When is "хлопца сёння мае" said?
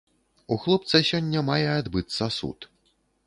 0.63-1.67